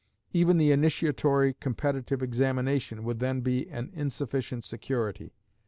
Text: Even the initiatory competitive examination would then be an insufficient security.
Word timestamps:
Even 0.33 0.57
the 0.57 0.71
initiatory 0.71 1.53
competitive 1.53 2.23
examination 2.23 3.03
would 3.03 3.19
then 3.19 3.41
be 3.41 3.69
an 3.69 3.91
insufficient 3.93 4.63
security. 4.63 5.31